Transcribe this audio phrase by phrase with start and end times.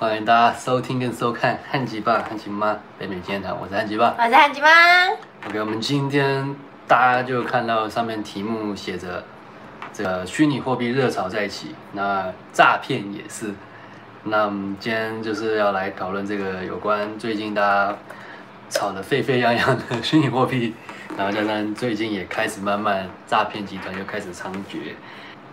[0.00, 4.14] 欢迎大家收听跟收看汉吉爸、汉吉妈北美健谈，我是汉吉爸。
[4.18, 4.68] 我是汉吉妈。
[5.46, 6.56] OK，我们今天
[6.88, 9.22] 大家就看到上面题目写着
[9.92, 13.52] 这个虚拟货币热潮再起，那诈骗也是。
[14.24, 17.94] 那我们今天就是要来讨论这个有关最近大家
[18.70, 20.74] 吵得沸沸扬扬的虚拟货币，
[21.14, 24.94] 然后加上最近也开始慢慢诈骗集团又开始猖獗。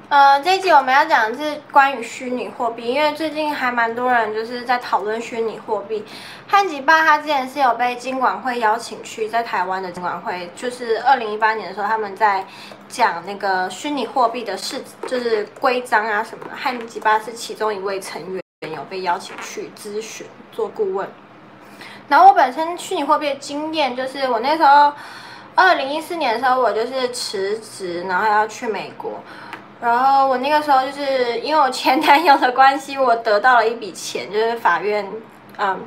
[0.10, 6.06] 呃，这一集我们要讲的是关于虚拟货币，因为最近还蛮多人就是在讨论虚拟货币。
[6.48, 12.46] 汉吉爸他之前是有被金管会邀请去，在台湾的金管会，就是二零一八年的时候，他们在
[12.88, 16.52] 讲那个虚拟货币的事，就是规章啊什么的。
[16.56, 18.42] 汉吉爸是其中一位成员，
[18.74, 21.06] 有被邀请去咨询做顾问。
[22.08, 24.94] 然后我本身虚拟货币的经验就是，我那时候
[25.54, 29.22] 二零一四年的时候，我就是辞职，然后要去美国。
[29.80, 35.08] 然后我那个时候就是因为我前男友的关系，我得到了一笔钱，就是法院，
[35.58, 35.80] 嗯，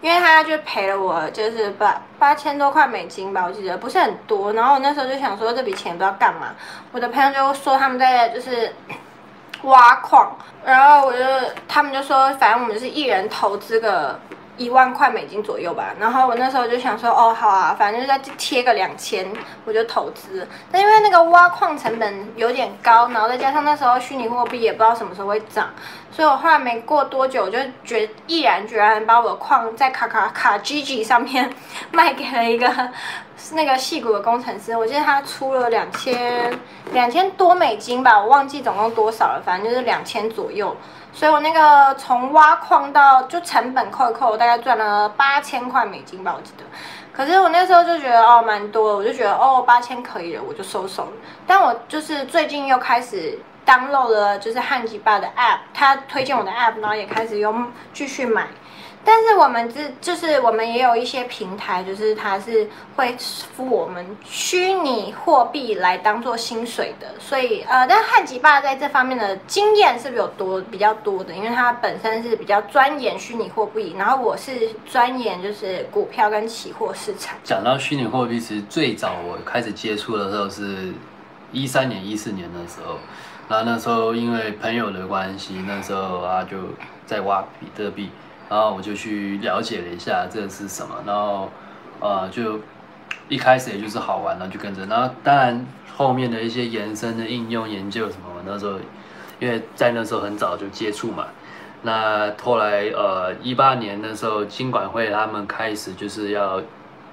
[0.00, 4.52] 因为他就赔了我就是八八千多块美金吧，我记得不是很多。
[4.52, 6.54] 然后我那时候就想说这笔钱不知道干嘛，
[6.92, 8.72] 我的朋友就说他们在就是
[9.62, 11.18] 挖矿，然后我就
[11.66, 14.18] 他们就说反正我们是一人投资个。
[14.58, 19.26] 一万块美金左右吧，然后我那时候就想说，哦，好啊，反正就再贴个两千，
[19.64, 20.46] 我就投资。
[20.70, 25.70] 但因为那个挖矿成本有点高，然后再加上那时候虚拟货币也不知道什么时候会涨，
[26.10, 31.50] 所以我后来没过多久，我就决毅然决然把我的矿在卡卡卡 GG 上面
[31.90, 32.70] 卖给了一个
[33.52, 34.76] 那个细骨的工程师。
[34.76, 36.52] 我记得他出了两千
[36.92, 40.76] 两千多美金吧，我忘记总共多少了，反正就是两千左右。
[41.12, 46.64] 所以我那个从挖矿到就成本扣一扣，大概赚了八千块美金吧，我记得。
[47.12, 51.12] 可是我那时候就觉得哦蛮多，我就觉得哦八千可以了，我就收手了。
[51.46, 58.46] 但我就是最近又开始 download 了就是汉吉爸的 app，他推荐我的 app，然后也开始用继续买。
[59.04, 77.36] 但是我们这就是我们也有一些平台，就是它是会付我们虚拟货币来当做薪水的，所以呃，但汉吉爸在这方面的经验是有多比较多的，因为他本身是比较钻研虚拟货币，然后我是钻研就是股票跟期货市场。
[77.42, 80.92] 讲到虚拟货币，其实最早我开始接触的时候是
[81.50, 82.98] 一三年、一四年的时候，
[83.48, 86.56] 然后那时候因为朋友的关系，那时候啊就
[87.04, 88.10] 在挖比特币。
[88.52, 91.50] 然后我就去了解了一下这是什么，然后
[92.00, 92.60] 呃就
[93.30, 98.78] 一开始也就是好玩，然后就跟着，然后当然后面的一些延伸的应用研究什么，那时候
[99.40, 101.28] 因为在那时候很早就接触嘛，
[101.80, 106.60] 那后来呃一八年那时候金管会他们开始就是要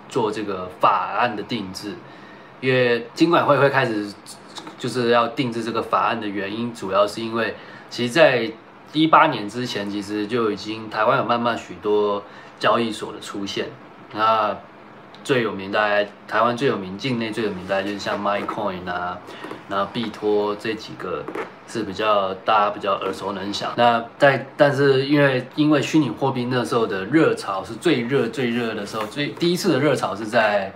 [0.09, 1.93] 做这个法案的定制，
[2.59, 4.11] 因为金管会会开始
[4.77, 7.55] 就是要定制这个法案的原因，主要是因为
[7.89, 8.51] 其实在
[8.93, 12.23] 一八年之前，其实就已经台湾有慢慢许多
[12.59, 13.67] 交易所的出现。
[14.13, 14.55] 那
[15.23, 19.17] 最有名，大概台湾最有名、境内最有名，大概就是像 MyCoin 啊，
[19.69, 21.23] 然后币托这几个
[21.67, 23.71] 是比较大家比较耳熟能详。
[23.75, 30.73] 那在但是因为因为虚拟货币那时候的热潮是最热最热的时候，最第一次的热潮是在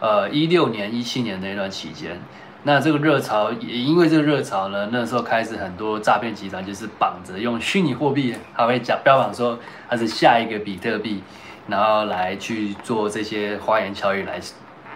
[0.00, 2.20] 呃一六年、一七年那段期间。
[2.64, 9.58] 那这个热潮也因为这个热潮呢，那时候开始很多诈骗集团就是绑着用虚拟货币，他会讲标榜说
[9.88, 11.22] 它是下一个比特币，
[11.66, 14.40] 然后来去做这些花言巧语来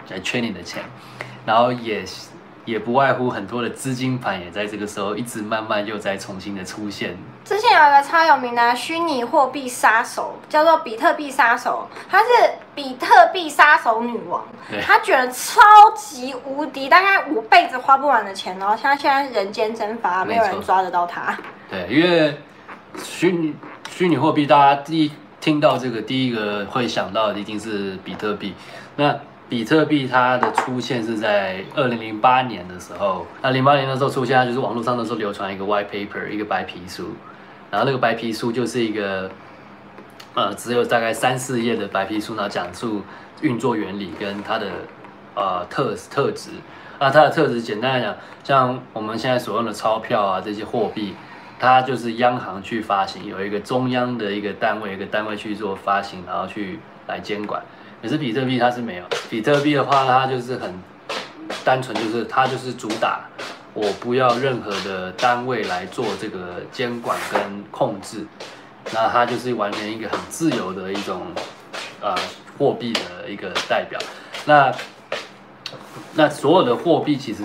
[0.09, 0.81] 来圈你的钱，
[1.45, 2.05] 然后也
[2.67, 7.17] 也不外乎很多的资金盘也在这个时候一直慢慢又在重新的出现。
[7.45, 12.25] 之前有一个超有名的虚拟货币杀手，叫做比特币杀手，她是
[12.75, 14.45] 比特币杀手女王，
[14.85, 15.61] 她卷了超
[15.95, 21.37] 级无敌，大概五辈子花不完的钱，然后像现在人间蒸发，没有人抓得到她。
[21.69, 22.37] 对，因为
[23.01, 23.55] 虚拟
[23.89, 28.53] 虚拟货币，大家第一听到这个第一个会想到的一定是比特币。
[28.97, 29.17] 那
[29.49, 37.15] 比特币它的出现是在二零零八年的时候，那零八年的时候出现，就是网络上的时候流传一个 white paper，一个白皮书，
[37.71, 39.31] 然后那个白皮书就是一个
[40.33, 43.01] 呃只有大概三四页的白皮书，然后讲述
[43.41, 44.67] 运作原理跟它的
[45.33, 46.49] 呃特特质。
[46.99, 51.13] 那它的特质简单来讲，像我们现在所用的钞票啊这些货币，
[51.59, 57.61] 它就是央行去发行，有一个中央的一个单位，一个单位去做发行，然后去来监管。
[58.01, 60.73] 可是比特币它是没有，比特币的话，它就是很
[61.65, 63.21] 单纯，就是它就是主打
[63.73, 67.41] 我不要任何的单位来做这个监管跟
[67.71, 68.25] 控制，
[68.93, 71.27] 那它就是完全一个很自由的一种
[72.01, 72.15] 呃
[72.57, 73.99] 货币的一个代表。
[74.45, 74.73] 那
[76.13, 77.43] 那所有的货币其实，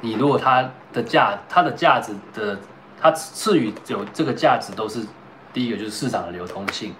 [0.00, 2.58] 你如果它的价它的价值的
[3.00, 5.00] 它赐予有这个价值都是
[5.52, 6.94] 第一个就是市场的流通性。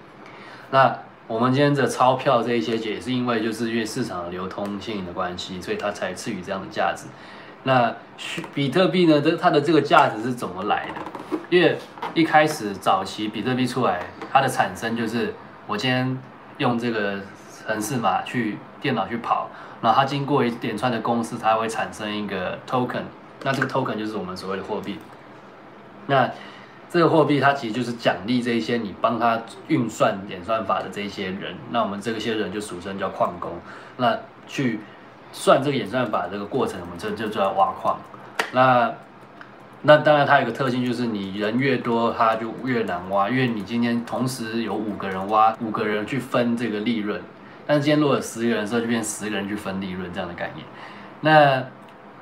[0.71, 7.05] 那我们今天的钞票这一些，也是因为就是因为市场流通性的关系，所以它才赐予这样的价值。
[7.63, 7.95] 那
[8.53, 9.19] 比特币呢？
[9.19, 11.37] 这它的这个价值是怎么来的？
[11.49, 11.79] 因为
[12.13, 14.01] 一开始早期比特币出来，
[14.31, 15.33] 它的产生就是
[15.65, 16.15] 我今天
[16.59, 17.19] 用这个
[17.65, 19.49] 程式码去电脑去跑，
[19.81, 23.01] 然后它经过一点串的公式，它会产生一个 token。
[23.41, 24.99] 那这个 token 就是我们所谓的货币。
[26.05, 26.29] 那
[26.95, 29.37] 这个货币它其实就是奖励这一些你帮他
[29.67, 31.53] 运算演算法的这一些人。
[31.69, 33.51] 那我们这些人就俗称叫矿工。
[33.97, 34.79] 那去
[35.33, 37.99] 算这个演算法这个过程，我们这就叫挖矿。
[38.53, 38.93] 那
[39.81, 47.21] 那当然它有个特性，就是你人越多，它就越难挖，因为你今天同时有五个人挖，五个人去分这个利润。
[47.67, 50.65] 但是今天如果有十个人的时候，就变十个人去分利润这样的概念。
[51.19, 51.61] 那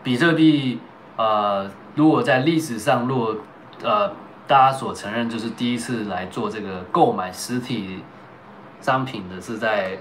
[0.01, 0.79] 比特币，
[1.15, 3.35] 呃，如果在历史上，如果
[3.83, 4.11] 呃
[4.47, 7.99] 大家所承认，就是第一次来做这个购买实体
[8.81, 9.97] 商品的是在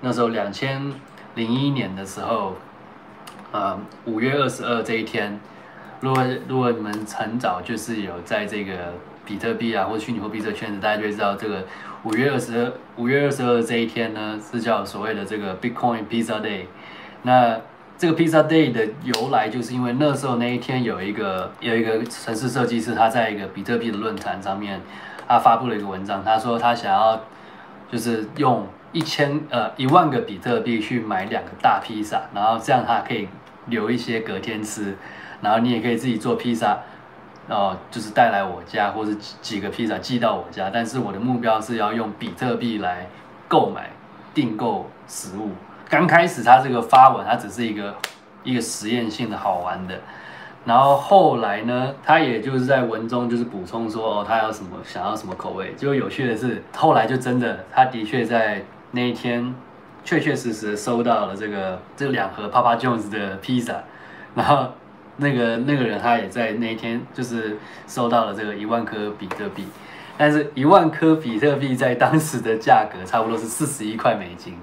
[0.00, 0.92] 那时候两千
[1.34, 2.54] 零一年的时候，
[3.52, 5.38] 呃，五月二十二这一天。
[6.00, 8.94] 如果如果你们很早就是有在这个
[9.26, 11.62] 比特币啊或虚拟货币这个圈子，大家就会知道这个
[12.04, 16.64] 五月二十二五月二十二这一天呢是叫所谓的这个 Bitcoin Pizza Day。
[17.22, 17.60] 那
[18.00, 24.80] 这个 Pizza Day 的由来就是因为那时候那一天有一个有一个城市设计师他在一个比特币的论坛上面，
[25.28, 27.20] 他发布了一个文章，他说他想要
[27.92, 33.28] 就是用一千呃一万个比特币去买两个大披萨，然后这样他可以
[33.66, 34.96] 留一些隔天吃。
[35.42, 36.78] 然后你也可以自己做披萨，
[37.50, 40.70] 哦，就是带来我家，或者几几个披萨寄到我家。
[40.72, 43.06] 但是我的目标是要用比特币来
[43.46, 43.90] 购买
[44.32, 45.50] 订购食物。
[45.90, 47.94] 刚开始他这个发文，它只是一个
[48.44, 49.98] 一个实验性的好玩的。
[50.64, 55.74] 然后后来呢，他也就是在文中就是补充说，哦，他要什么想要什么口味。
[55.76, 59.52] 结果有趣的是，后来就真的，他的确在那一天
[60.04, 63.82] 确确实实收到了这个这两盒 Papa Jones 的披萨，
[64.34, 64.68] 然后。
[65.22, 69.66] 那个那个人他也在那一天就是收到了这个一万颗比特币，
[70.16, 74.56] 但是一万颗比特币在当时的价格差不多是四十一块美金，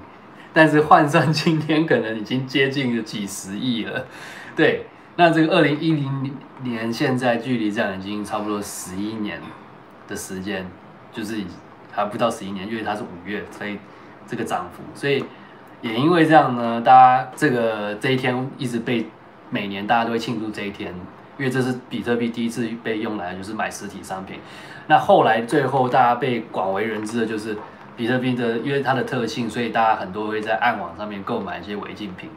[0.54, 4.06] 但是换算今天可能已经接近了几十亿了。
[4.56, 4.86] 对，
[5.16, 9.40] 那这个二零一零年现在距离这样已经差不多十一年
[10.08, 10.66] 的时间，
[11.12, 11.42] 就是
[11.92, 13.78] 还不到十一年，因为它是五月，所以
[14.26, 15.24] 这个涨幅，所以
[15.82, 19.06] 也因为这样呢，大家这个这一天一直被。
[19.50, 20.94] 每年大家都会庆祝这一天，
[21.38, 24.42] 因为这是比特币第一次被用来就是买实体商品。
[24.88, 27.56] 那后来最后大家被广为人知的就是
[27.98, 32.30] 比特币的，因为它的特性，所以大家很多会在暗网上面购买一些违禁品。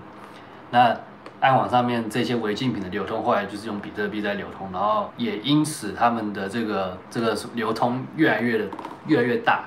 [0.70, 0.96] 那
[1.40, 8.64] 暗网上面这些违禁品的流通，后来就是用比特币在流通，然后也因此他们的这个这个流通越来越的
[9.06, 9.64] 越来越大。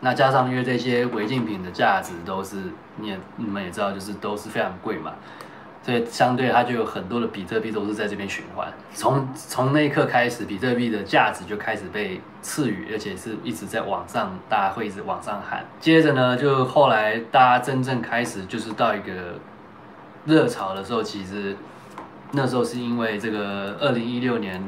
[0.00, 2.56] 那加上因为这些违禁品的价值都是
[2.96, 5.12] 你也你们也知道，就是都是非常贵嘛。
[5.84, 15.62] 所以相对它就有很多的比特币都是在这边循环，从从那一刻开始，比特币的价值就开始被赐予，而且是一直在往上，大家会一直往上喊。
[15.78, 19.12] 接着呢，就后来大家真正开始就是到一个
[20.24, 21.54] 热潮的时候，其实
[22.32, 24.62] 那时候是因为这个二零一六年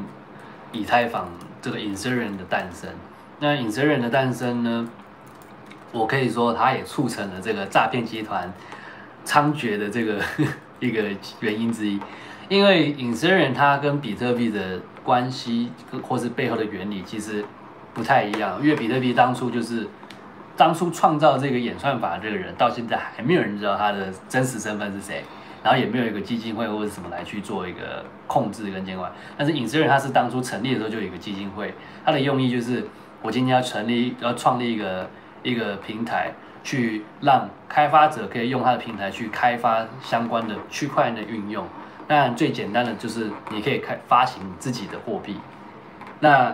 [0.71, 1.31] 以太坊
[1.63, 2.91] 这个 Ethereum 的诞生。
[3.41, 4.87] 那 Ethereum 的诞生呢，
[5.93, 8.53] 我可以说它也促成了这个诈骗集团
[9.25, 10.21] 猖獗的这个。
[10.81, 11.03] 一个
[11.41, 11.99] 原因之一，
[12.49, 15.71] 因为隐私人它跟比特币的关系
[16.03, 17.45] 或是背后的原理其实
[17.95, 18.59] 不太一样。
[18.63, 19.89] 因为比特币当初就是
[20.57, 25.23] 当初创造这个演算法这个人，到现在还没有人知道他的真实身份是谁，
[25.63, 29.11] 然后也没有一个基金会或者什么来去做一个控制跟监管。
[29.37, 31.73] 但是隐私人他是当初成立的时候就有一个基金会，
[32.05, 32.85] 它的用意就是
[33.23, 35.09] 我今天要成立要创立一个
[35.43, 36.33] 一个平台。
[36.67, 41.65] 去让开发者可以用它的平台去开发相关的区块链的运用。
[42.09, 45.37] 当然，最简单的就是你可以开发行自己的货币。
[46.19, 46.53] 那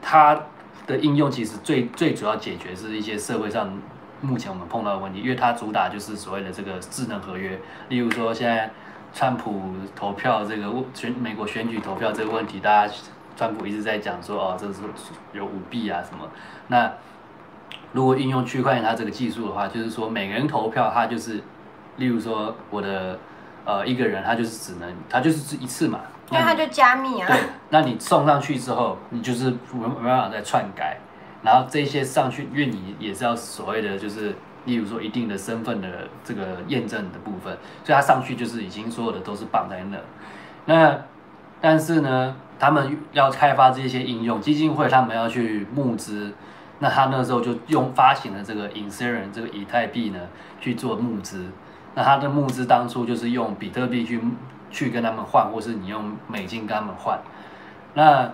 [0.00, 0.36] 它
[0.84, 3.72] 的应用其实最最主要解决是一些社会上
[4.20, 7.56] 目前我们碰到的问题，因为它主打就是所谓的这个智能合约。
[7.88, 8.68] 例如说，现在
[9.14, 9.62] 川普
[9.94, 12.92] 投票这个选美国选举投票这个问题，大家
[13.36, 14.80] 川普一直在讲说哦，这是
[15.32, 16.28] 有舞弊啊什么。
[16.66, 16.92] 那
[17.92, 21.42] 如果应用区块链它这个技术的话，就是说每个人投票，它就是，
[21.96, 23.18] 例如说我的
[23.66, 27.28] 呃一个人，他就是只能他就是一次嘛，因为他就加密啊。
[27.28, 30.98] 对，那你送上去之后，你就是没没办法再篡改，
[31.42, 34.34] 然后这些上去，因为你也是要所谓的就是，
[34.64, 35.88] 例如说一定的身份的
[36.24, 39.98] 这个验证的部分，所以它上去就是已经所有的都是绑在那。
[40.64, 40.98] 那
[41.60, 46.32] 但是呢，他们要开发这些应用，基金会他们要去募资。
[46.82, 50.18] 那他那时候就用发行了这个 Ethereum 这个以太币呢
[50.60, 51.46] 去做募资。
[51.94, 54.20] 那他的募资当初就是用比特币去
[54.68, 57.20] 去跟他们换，或是你用美金跟他们换。
[57.94, 58.32] 那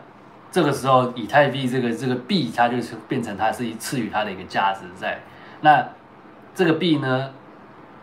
[0.50, 5.20] 这个时候以太币这个这个币，它就是变成它是一赐予它的一个价值在。
[5.60, 5.86] 那
[6.54, 7.30] 这个币呢，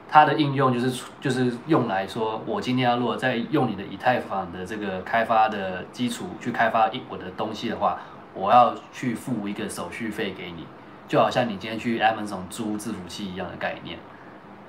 [0.07, 7.99] 它的应用就是就是用来说，我今天要如果再用你的以太坊的这个开发的基础去开发一我的东西的话，
[8.35, 10.67] 我要去付一个手续费给你，
[11.07, 13.97] 就好像你今天去 Amazon 租伺服器一样的概念，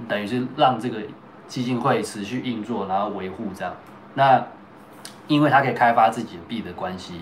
[0.09, 1.03] 等于是让这个
[1.47, 3.75] 基金会持续运作，然后维护这样。
[4.15, 4.47] 那
[5.27, 7.21] 因为它可以开发自己的币的关系。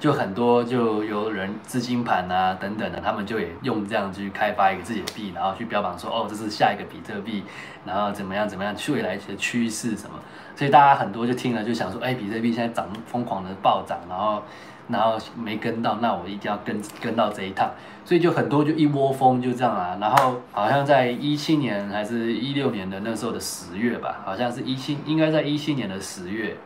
[0.00, 7.44] 就很多就有人资金盘啊等等的，他们就也用这样去开发一个自己的币，然后去标榜说哦这是下一个比特币，
[7.84, 10.18] 然后怎么样怎么样，未来一些趋势什么，
[10.56, 14.42] 所以大家很多就听了就想说，哎比特币现在涨疯狂的暴涨，然后
[14.90, 17.70] 然后没跟到，那我一定要跟跟到这一趟，
[18.04, 26.56] 所以就很多就一窝蜂就这样啊，然后好像在一七年还是一六年的那时候的十月吧，好像是一七应该在一七年的十月。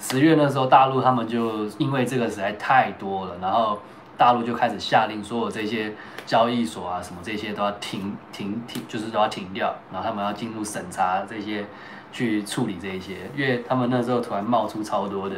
[0.00, 3.80] 十月那时候，大陆他们就因为这个实在太多了，然后
[4.16, 5.92] 大陆就开始下令，所有这些
[6.24, 11.66] 交易所啊什么这些都要停停停，就是都要停掉，然后他们要进入审查这些，
[12.12, 15.36] 去处理这些，因为他们那时候突然冒出超多的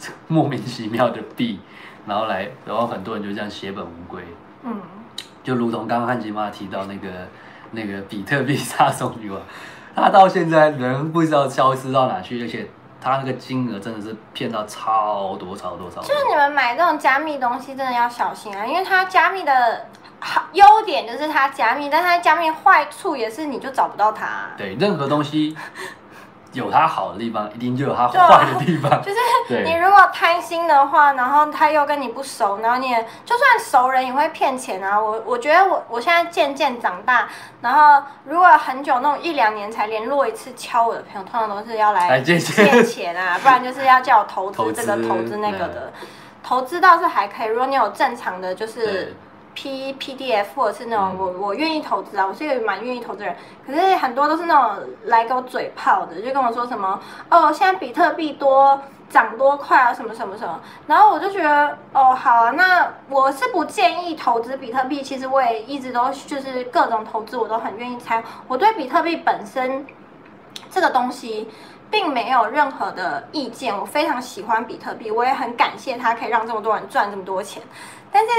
[0.28, 1.60] 莫名其妙的币，
[2.06, 4.22] 然后来，然后很多人就这样血本无归。
[4.62, 4.80] 嗯，
[5.42, 7.08] 就如同刚刚汉吉妈提到那个
[7.72, 9.40] 那个比特币杀手女王，
[9.94, 12.68] 她到现在人不知道消失到哪去，而且。
[13.00, 19.86] 他那个金额真的是骗到超多超多超多，就是你们买这种加密东西真的要小心啊，因为它加密的
[20.18, 24.48] 好优点就是它加密，但它加密坏处也是你就找不到它。
[24.56, 25.56] 对，任何东西。
[26.58, 29.02] 有它好的地方，一定就有它坏的地方。
[29.02, 35.00] 就是你如果贪心的话，然后他又跟你不熟，然后你也就算熟人也会骗钱啊。
[35.00, 37.28] 我我觉得我我现在渐渐长大，
[37.62, 45.92] 然后如果很久那种一两年才联络一次敲我的朋友，通常都是要来借钱啊， 不然就是要叫我投资这个投资那个的。
[46.42, 49.14] 投资倒是还可以，如果你有正常的就是。
[49.60, 53.34] P P D F 或者是那种我我愿意投资啊，我是一个蛮愿意投资人，
[53.66, 69.84] 可是很多都是那种来给我嘴炮的，就跟我说什么哦，现在比特币多涨多快啊，什么什么什么，然后我就觉得哦好啊，那我是不建议投资比特币，其实我也一直都就是各种投资我都很愿意参，我对比特币本身
[70.70, 71.48] 这个东西。
[71.90, 77.62] 并没有任何的意见，我非常喜欢比特币，我也很感谢它可以让这么多人赚这么多钱。
[78.10, 78.30] 但是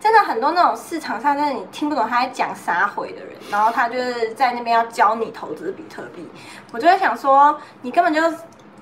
[0.00, 6.28] 真的很多那种市场上，就是你听不懂他在讲啥回的人，然后他就是在那边要教你投资比特币，
[6.72, 8.20] 我就会想说，你根本就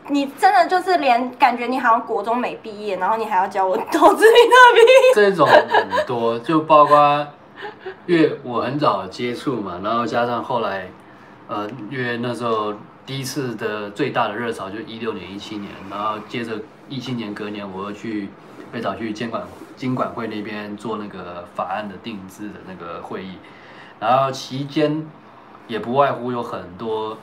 [0.09, 4.81] 你真的就是连感觉你好像国中没毕业，然后你还要教我投资比特币。
[5.15, 7.27] 这种很多，就包括
[8.07, 10.87] 因为我很早接触嘛，然后加上后来，
[11.49, 12.75] 呃，因为那时候。
[13.07, 16.59] 第一次的最大的热潮就是一六年、一七年，然后接着
[16.89, 18.31] 一七年隔年，我又去
[18.73, 19.43] 被找去监管
[19.77, 23.33] 监管会那边做那个法案的定制的那个会议，
[24.01, 25.07] 然后期间
[25.69, 27.19] 也不外乎有很多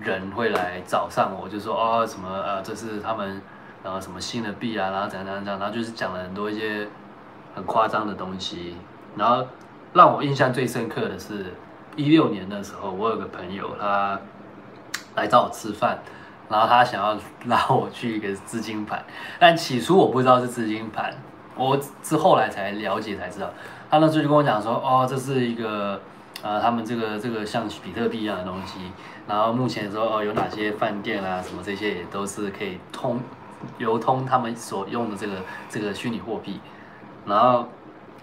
[0.00, 3.42] 人会来找上我，就说哦什么呃这是他们
[3.82, 6.86] 然后什么新的币啊，然后怎样怎样怎样，然后就是讲了很多一些
[7.56, 8.76] 很夸张的东西，
[9.16, 9.44] 然后
[9.92, 11.46] 让我印象最深刻的是
[11.96, 14.16] 一六年的时候，我有个朋友他。
[15.16, 15.98] 来找我吃饭，
[16.48, 19.04] 然后他想要拉我去一个资金盘，
[19.40, 21.12] 但起初我不知道是资金盘，
[21.56, 23.50] 我是后来才了解才知道。
[23.90, 26.00] 他那时候就跟我讲说，哦，这是一个
[26.42, 28.78] 呃，他们这个这个像比特币一样的东西，
[29.26, 33.18] 然后目前说哦，有哪些饭店啊什么这些也都是可以通
[33.78, 35.32] 流通他们所用的这个
[35.68, 36.60] 这个虚拟货币。
[37.24, 37.66] 然后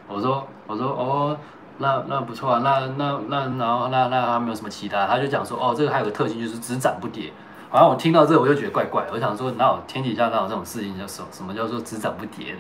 [0.08, 1.38] 我说我说哦。
[1.78, 7.32] 那那不错啊，那那那然后那那他没有什么其他，他就讲说哦，这个还有个特性就是只涨不跌。
[7.70, 12.60] 好像我听到这个我就觉得怪怪，我想说哪有天底下哪有这种事情叫什什么叫做只涨不跌的？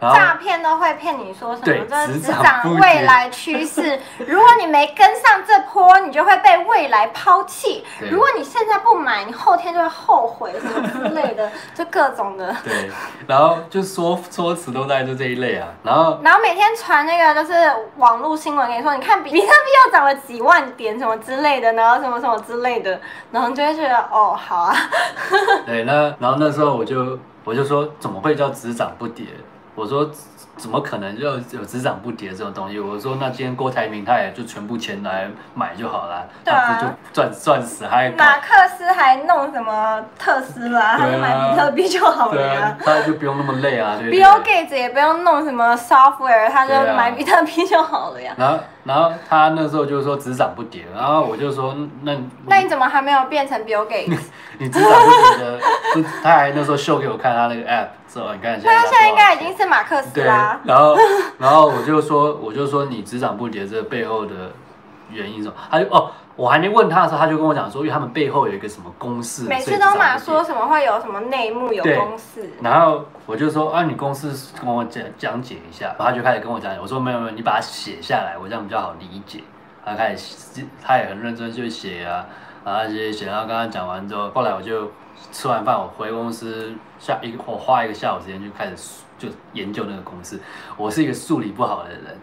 [0.00, 1.84] 诈骗都会骗你说什么？
[1.88, 3.98] 这只涨未来趋势。
[4.26, 7.84] 如果你没跟上这波，你就会被未来抛弃。
[8.10, 12.54] 如果你现在不买，你后天就会后悔什么之类的， 就各种的。
[12.62, 12.90] 对，
[13.26, 15.68] 然后就说说辞都在就这一类啊。
[15.82, 17.54] 然后然后每天传那个就是
[17.96, 19.46] 网络新闻，跟你说你看比特币
[19.84, 23.00] 又涨了几万点什么之类的，然后什么什么之类的，
[23.32, 24.76] 然后就会觉得哦好啊。
[25.66, 29.26] 对，那然后那时候我就我就说怎么会叫只涨不跌？
[29.78, 30.10] 我说
[30.56, 32.80] 怎么可能就有只涨不跌这种东西？
[32.80, 48.34] 我说那今天郭台铭他也就全部钱来买就好了，对啊他不就赚赚死还搞马克思还弄什么特斯拉，他买比特币就好了他就不用那么累啊，？Bill Gates 也不用弄什么 software，他就买比特币就好了呀。
[48.36, 48.58] 然后
[48.88, 54.18] 然后他那时候就说只涨不跌，然后我就说那你那你怎么还没有变成 Bill Gates？
[54.56, 55.60] 你只涨不跌的，
[55.94, 60.58] 就他还那时候秀给我看他那个 app，说你看现在那他现在应该已经是马克思对，啦。
[60.64, 60.96] 然后
[61.38, 64.50] 然后我就说我就说你只涨不跌这背后的
[65.10, 65.54] 原因是什么？
[65.70, 79.42] 他就哦，我还没问他的时候，他就跟我讲说，因为他们背后有一个什么公式，每次都嘛说什么会有什么内幕有公式，然后我就说啊，你公司跟我讲讲解一下，然后他就开始跟我讲，我说没有没有，你把它写下来，我这样比较好理解。
[79.84, 82.24] 他开始他也很认真去写啊，
[82.64, 84.92] 然后写写，然后跟他讲完之后，后来我就
[85.32, 88.76] 吃完饭，我回公司下一我花一个下午时间就开始
[89.18, 90.38] 就研究那个公式。
[90.76, 92.16] 我是一个数理不好的人，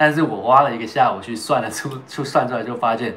[0.00, 3.14] 但是我花了一个下午去算了出 就算出来，就发现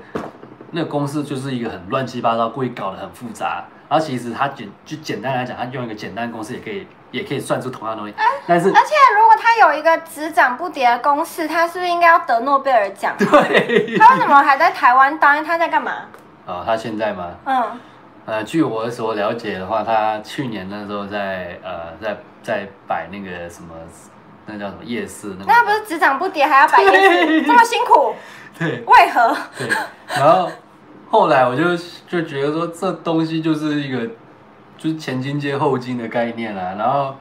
[0.71, 3.63] 那个公式就是一个很乱七八糟，故意搞得很复杂。
[3.87, 8.13] 然后其实他简就简单来讲，他用一个简单公式也可以也可以算出同样的东西，
[8.45, 13.15] 但是而且如果他有一个只涨不跌的公式，他是不是应该要得诺贝尔奖？
[13.19, 15.41] 对他为什么还在台湾当？
[15.41, 15.91] 他在干嘛？
[16.45, 17.31] 啊，他现在吗？
[17.45, 17.79] 嗯，
[18.25, 23.73] 呃，据我所了解的话，他去年那时候在呃在在摆那个什么，
[24.45, 28.15] 那叫什么夜市那个，那不是只涨不跌，还要摆夜市，这么辛苦，
[28.57, 28.83] 对。
[28.85, 29.35] 为何？
[29.57, 29.69] 对，
[30.07, 30.49] 然后
[31.09, 34.05] 后来我就就觉得说这东西就是一个
[34.77, 37.15] 就是前金接后金的概念啦、然后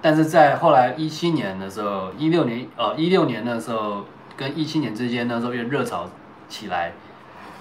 [0.00, 4.04] 但是在后来一七年的时候，一六年呃一六年的时候
[4.36, 6.08] 跟一七年之间那时候因为热潮
[6.48, 6.92] 起来，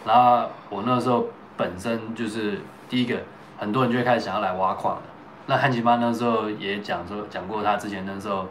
[0.05, 3.17] 然后我那时候本身就是第一个，
[3.57, 5.01] 很多人就会开始想要来挖矿了。
[5.45, 8.47] 那汉奇妈那时候也讲说讲过，他之前那时候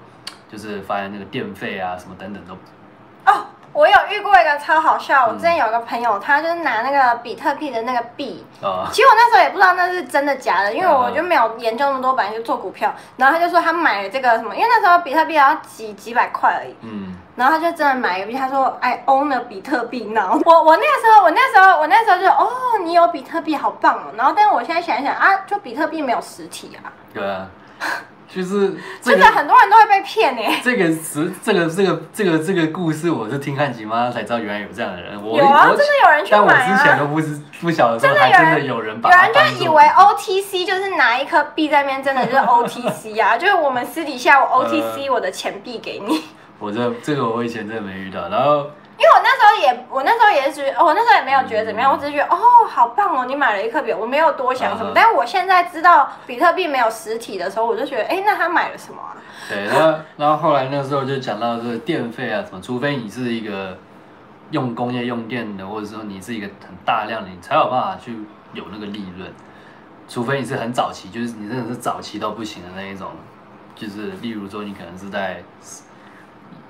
[0.52, 2.52] 就是发现那个电费啊什么等等都
[3.24, 12.94] 哦，我有遇过一个超好笑，我嗯之前有一个朋友，他就是拿那个比特币的那个币，啊、其实我那时候也不知道那是真的假的，因为嗯我就没有研究那么多，本来就做股票。
[13.16, 17.16] 然后他就说他买了这个什么，因为那时候比特币要几几百块而已，嗯。
[17.34, 20.38] 然后他就真的买一个币，他说 I own a 比特币 now。
[20.44, 22.50] 我我那个时候我那时候我那时候就哦，
[22.82, 24.12] 你有比特币好棒哦。
[24.16, 27.48] 然后但是我现在想一想啊，就比特币没有实体啊，对啊，
[28.34, 30.60] 就是这真的个很多人都会被骗哎。
[30.64, 35.22] 这个词，这个这个这个这个故事，我是听汉吉妈才知道原来有这样的人。
[35.22, 36.76] 我有啊，我真的有人去但我买啊。
[36.76, 46.22] 之前都不是不晓得真的真的有人有人就以为 OTC 就是拿一颗币在那边，真的就是 OTC 啊，就是我们私底下我 OTC 我的钱币给你。
[46.58, 48.70] 我这这个我以前真的没遇到，然后
[49.02, 52.38] 因为我那时候也，我那时候也是觉得，我那时候也没有觉得怎么样，我只是觉得哦，
[52.68, 54.90] 好棒哦，你买了一颗币，我没有多想什么。
[54.90, 59.16] 嗯但是我现在知道比特币没有实体的时候，我就觉得，哎，那他买了什么啊？
[59.48, 63.76] 对，然后然后后来那时候就讲到这个电费啊什么，除非你是一个
[64.52, 68.16] 用工业用电的，或者说你是一个很大量的，你才有办法去
[68.52, 69.28] 有那个利润。
[70.08, 73.10] 除非你是很早期，就是你真的是早期到不行的那一种，
[73.74, 75.42] 就是例如说你可能是在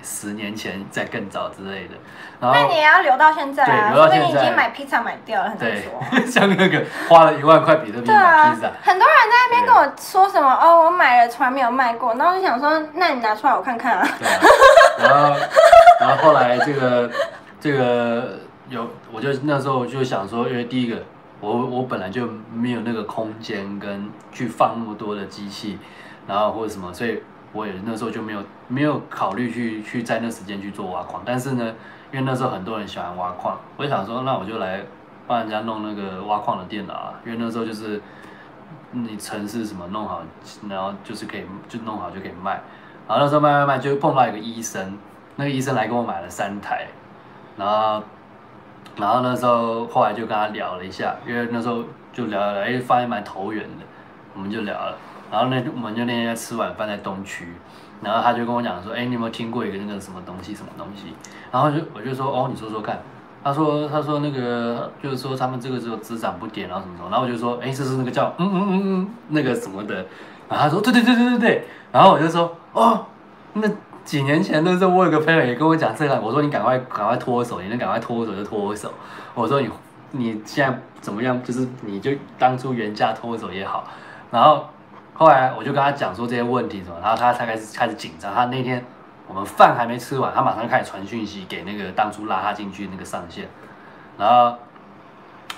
[0.03, 1.95] 十十年前再更早之类的，
[2.39, 4.47] 然后那你也要留到现在啊，对留到说不定你已现在。
[4.47, 6.01] 经买披萨买掉了，很难说。
[6.25, 14.07] 像那个花了一万块比特币买披萨，，很多人在那边跟我说什么哦，我买了从来没有卖过，然后我就想说，那你拿出来我看看啊。
[14.17, 14.39] 对啊，
[14.99, 15.35] 然后
[15.99, 17.11] 然后后来这个
[17.59, 18.39] 这个
[18.69, 21.03] 有，我就那时候就想说，因为第一个，
[21.41, 25.77] 我我本来就没有那个空间跟去放那么多的机器，
[26.27, 27.21] 然后或者什么，所以
[27.53, 31.21] 我也那时候就没有没有考虑去去在那时间去做挖矿。
[31.25, 31.73] 但是呢，
[32.11, 34.81] 因为那时候很多人喜欢挖矿，我就想说，那我就来
[35.25, 38.01] 帮人家弄那个挖矿的电脑啊，因为那时候就是。
[38.95, 40.21] 你城市什么弄好，
[40.69, 42.61] 然后就是可以就弄好就可以卖，
[43.07, 44.95] 然后那时候卖卖卖，就碰到一个医生，
[45.35, 46.85] 那个医生来跟我买了三台，
[47.57, 48.03] 然后，
[48.95, 53.85] 然后那时候后来就跟他聊了一下，因为那时候就聊了聊，哎，发现蛮投缘的，
[54.35, 54.95] 我们就聊了，
[55.33, 57.47] 然后那我们就那天在吃晚饭在东区，
[58.03, 61.15] 然后他就跟我讲说，哎，你有没有听过一个那个什么东西什么东西？
[61.51, 62.99] 然后就我就说，哦，你说说看。
[63.45, 69.95] 他说：“他说那个就是说他们这个时候只涨不跌，然后什么什么，然后我就说，哎，这是那个叫嗯嗯嗯嗯那个什么的，
[70.47, 73.05] 然后他说对对对对对对，然后我就说哦，
[73.51, 73.67] 那
[74.05, 78.89] 几年前的时候我有个朋友也跟我讲这个，我说你赶快赶快脱手，你能赶快脱手就脱手，
[79.33, 79.69] 我说你
[80.11, 83.85] 你现在怎么样，就是你就当初原价脱手也好，
[84.31, 84.69] 然后
[85.13, 88.83] 后来我就跟他讲说这些问题什么，然后他才开始开始紧张，他那天。
[89.25, 93.47] 我们饭还没吃完，他马上开始传讯息给那个当初拉他进去那个上线，
[94.17, 94.53] 然后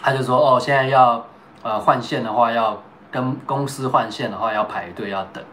[0.04, 1.26] 他就说哦，现在要
[1.64, 2.80] 呃换线的话，要
[3.12, 5.44] 跟公司换线的话要排队要等。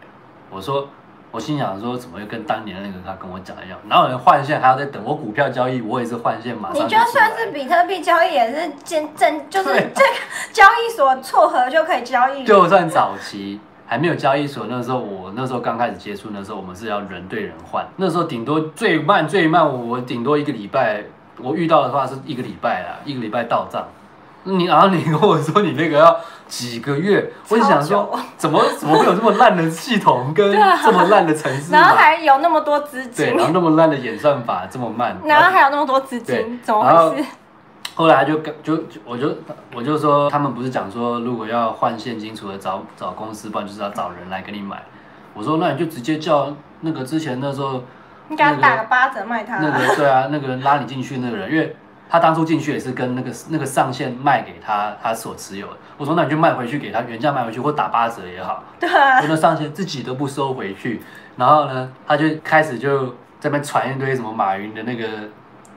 [0.51, 0.87] 我说
[1.31, 3.79] 我心想说，怎么会跟当年那个他跟我讲一样？
[3.87, 5.03] 哪有人换线还要再等？
[5.03, 10.09] 我股票交易，我也是换线马上你就算是比特币交易，也是见证，就是对这个
[10.53, 12.45] 交易所撮合就可以交易。
[12.45, 21.03] 就算早期还没有交易所，那时候我那时候刚开始接触，那时候我们是要人对人换，那时候顶多最慢最慢，我我顶多一个礼拜，
[21.39, 23.85] 我遇到的话是一个礼拜啦，一个礼拜到账。
[24.45, 26.19] 你然后你跟我说你那个要
[26.49, 30.51] 几个月，我就想超说怎么怎么会有这么烂的系统跟
[30.83, 31.71] 这么烂的城市？
[31.71, 37.25] 然后还有那么多资对，金然，后那么烂的演算法这么慢，然后还有那么多资金，怎么回事？
[37.95, 39.35] 后来就跟就就我就
[39.75, 44.81] 我就说，他们不是讲说，如果要换现金，除了找找公司，不然就是要找人来给你买。
[45.33, 47.83] 我说那你就直接叫那个之前那时候
[48.27, 49.57] 你给 他打个八折卖他。
[49.59, 51.75] 那个对啊，那个拉你进去那个人，因为
[52.09, 55.73] 他当初进去也是跟那个那个上线卖给他他所持有的。
[55.97, 58.63] 我说那你就卖回去给他原价卖回去，或打八折也好。
[58.79, 61.01] 对啊我，那上线自己都不收回去，
[61.37, 63.07] 然后呢，他就开始就
[63.39, 65.07] 在那边传一堆什么马云的那个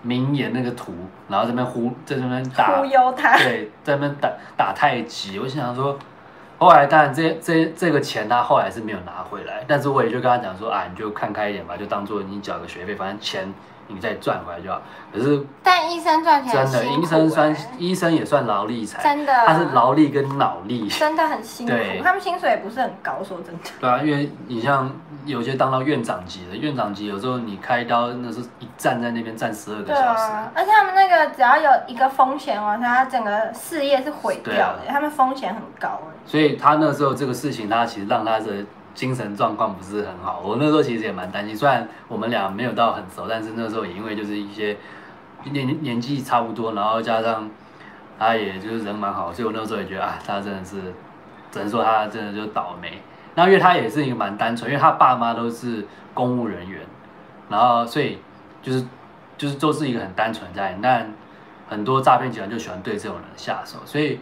[0.07, 0.93] 名言那个图，
[1.29, 3.37] 然后在那边呼在那边打忽悠他。
[3.39, 5.99] 对，在那边打打太极，我心想说，
[6.59, 13.53] 后来当然这这这个钱他后来是没有拿回来，但是我也就跟他讲说啊，你就看开一点吧，就当做你缴个学费，反正钱
[13.89, 14.81] 你再赚回来就好。
[15.13, 20.89] 可是但医生赚钱真的，医生算欸医生也算劳力财，真的，他是劳力跟脑力。
[20.89, 23.61] 真的很辛苦对，他们薪水也不是很高，说真的。
[23.81, 24.91] 对啊，因为你像
[25.25, 36.15] 有些当到院长级的，院长级有时候你开刀那是一站在那边站十二个小时，啊，而且他们那个只要有一个风险哦，他整个事业是毁掉的，啊他们风险很高哎。
[36.27, 38.65] 所以他那时候这个事情，他其实让他的
[38.97, 40.41] 精神状况不是很好。
[40.43, 44.77] 我那时候其实也蛮担心，虽然我们俩没有到很熟，但是那时候也因为就是一些
[45.53, 47.49] 年年纪差不多，然后加上
[48.19, 50.81] 他也就是人蛮好，所以我那时候也觉得啊，他真的是
[51.53, 53.01] 只能说他真的就倒霉。
[53.35, 56.81] 那因为他也是一个蛮单纯，因为他爸妈都是公务人员，
[57.51, 58.19] 然后所以
[58.63, 58.83] 就是
[59.37, 61.13] 就是都是一个很单纯的家庭，但
[61.69, 64.19] 很多诈骗集团就喜欢对这种人下手，所以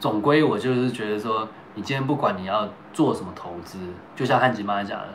[0.00, 3.78] 总归我就是觉得说，你今天不管你要做什么投资，
[4.14, 5.08] 就像汉吉妈讲的，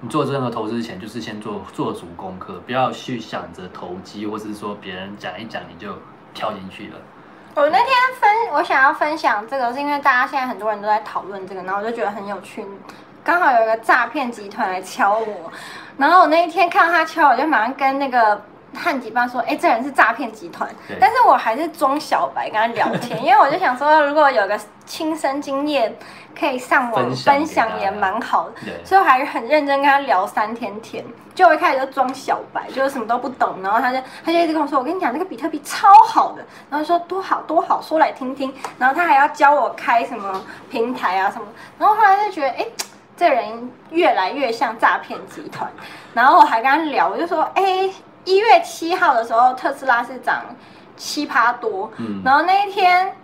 [0.00, 5.94] 你做任何投资之前，就是先做做足功课，不要去想着投机，或是说别人讲一讲你就
[6.32, 6.98] 跳进去了。
[7.56, 7.88] 我那天
[8.20, 12.64] 分，我想要分享这个，是因为大家现在很多人都在讨论这个，然后我就觉得很有趣。
[13.22, 15.52] 刚好有一个诈骗集团来敲我，
[15.98, 18.40] 然后我那一天看到他敲，我就马上跟那个
[18.74, 20.68] 汉吉爸说：“哎，这人是诈骗集团。”
[21.00, 25.94] 但是我还是装小白跟他聊天，因为我就想说，如果有个亲身经验
[26.38, 28.54] 可以上网分享也蛮好的。
[28.84, 31.04] 所以我还很认真跟他聊三天天，
[31.34, 41.46] 就我一开始就装小白，就是什么都不懂，然后他就他就一直跟我说，我跟你讲那个比特币超好的，然后说多好多好，说来听听，然后他还要教我开什么平台啊什么，
[41.78, 42.66] 然后后来就觉得，哎，
[43.16, 45.70] 这人越来越像诈骗集团，
[46.14, 47.90] 然后我还跟他聊，我就说，哎，
[48.24, 50.44] 一月七号的时候特斯拉是涨
[50.96, 53.16] 七趴多，嗯，然后那一天，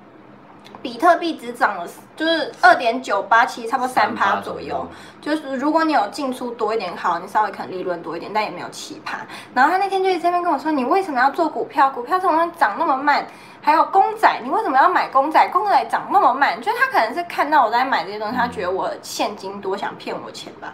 [0.80, 4.88] 比特币只涨了，就是二点九八，其实差不多三趴左右。。
[5.20, 9.16] 就是如果你有进出多一点好，你稍微可能利润多一点，但也没有奇葩。
[9.52, 11.90] 然后他那天就在那边跟我说：“你为什么要做股票？
[11.90, 13.26] 股票这种东西涨那么慢，
[13.60, 15.48] 还有公仔，你为什么要买公仔？
[15.52, 20.72] 公仔涨那么慢，就是他可能是看到我在买这些东西，他觉得我现金多，想骗我钱吧。”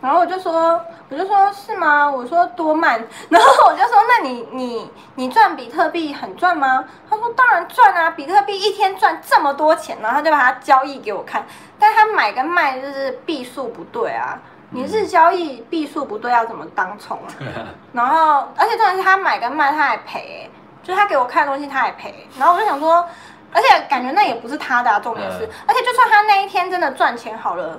[0.00, 2.10] 然后我就说，我就说是吗？
[2.10, 6.84] 我说多慢， 然后我就说，那你你你赚比特币很赚吗？
[7.08, 11.44] 他说当然赚啊，比特币一天赚这么多钱，然后他就把它交易给我看，
[11.78, 14.38] 但他买跟卖就是币数不对啊，
[14.70, 17.28] 你日交易币数不对要怎么当冲啊？
[17.92, 20.50] 然后而且重点是他买跟卖他还赔、欸，
[20.82, 23.06] 就是他给我看的东西他还赔，然后我就想说，
[23.52, 27.78] 而且感觉那也不是他的、啊，重点是嗯，而且就算他那一天真的赚钱好了。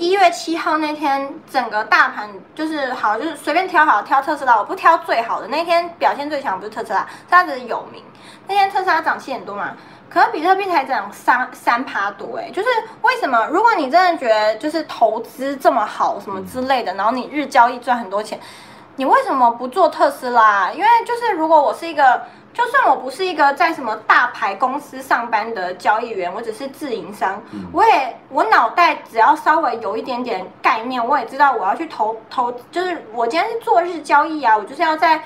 [0.00, 5.46] 一月七号那天，整个大盘就是好，就是随便挑好挑特斯拉，我不挑最好的。
[5.48, 8.02] 那天表现最强不是特斯拉，它只是有名。
[8.48, 9.76] 那天特斯拉涨七点多嘛，
[10.08, 12.68] 可是比特币才涨三三趴多哎、就是
[13.02, 13.46] 为什么？
[13.48, 18.40] 如果你真的觉得就是投资这么好什么之类的，然后你日交易赚很多钱，
[18.96, 20.72] 你为什么不做特斯拉？
[20.72, 35.22] 因为就是如果我是一个，就算我不是一个在什么大牌公司上班的交易员，我只是自营商，嗯我也我脑袋只要稍微有一点点概念，我也知道我要去投投，就是我今天是做日交易啊，我就是要在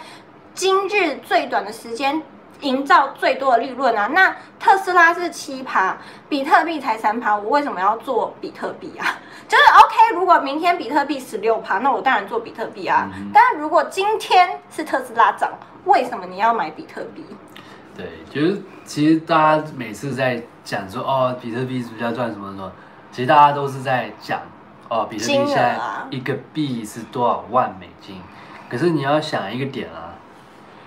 [0.55, 2.23] 今日最短的时间。
[2.65, 4.09] 营造最多的利润啊！
[4.13, 5.97] 那特斯拉是七趴，
[6.29, 9.07] 比特币才三趴，我为什么要做比特币啊？
[9.47, 13.09] 就是 OK，如果明天比特币十六趴，那我当然做比特币啊。
[13.33, 15.51] 但如果今天是特斯拉涨，
[15.85, 17.25] 为什么你要买比特币？
[17.97, 22.73] 对，就是其实大家每次在讲说哦，比特币是不是要赚什么什么，
[23.13, 24.41] 其实大家都是在讲
[24.89, 28.21] 哦，比特币现在啊一个币是多少万美金？
[28.71, 30.14] 可是你要想一个点啊，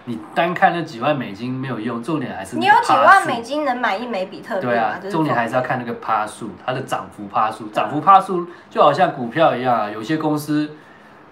[0.09, 4.61] 你单看那几万美金没有用，重点还是你有几万美金能买一枚比特币？
[4.61, 10.71] 对啊重点还是要看那个趴数，它的涨幅趴数，涨幅趴数就好像股票一样啊，有些公司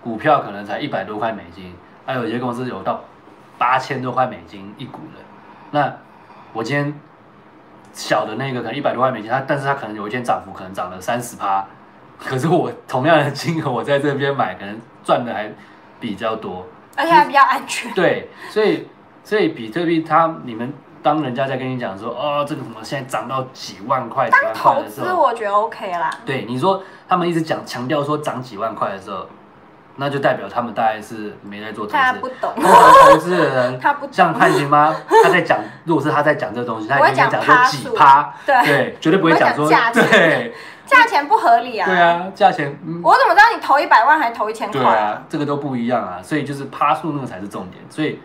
[0.03, 1.73] 股票可能才一百多块美金，
[2.05, 2.99] 还有些公司有到
[3.57, 5.21] 八千多块美金一股的。
[5.71, 5.93] 那
[6.51, 6.93] 我今天
[7.93, 11.65] 小的那个可能一百多块美金，它但是它可能有一天涨幅可能涨了三十趴，
[12.19, 15.49] 可是我同样的金额我在这边买，可能赚的还
[15.97, 16.67] 比较多。
[16.95, 17.91] 而且还比较安全。
[17.93, 18.87] 对，所以
[19.23, 26.09] 所以比特币它你们当人家在跟你讲说哦这个什么现在涨到几万块几万块投的时候，资我觉得 OK 啦。
[26.25, 29.27] 对你说他们一直讲强调说涨几万块的时候，
[29.97, 32.27] 那就代表他们大概是没在做投资大家不。
[32.27, 40.53] 懂，投资的人，他不懂 像汉行妈，他在讲，如果是他在讲这个东西，他我会讲一定会讲说几趴，对对，绝对不会讲说对
[40.85, 41.87] 价钱不合理啊。
[41.87, 41.99] 对。
[41.99, 44.79] 啊，价钱嗯我怎么知道你投一百万还投一千块？
[44.79, 48.19] 对啊，这个都不一样啊，所以就是趴数那个才是重点，所以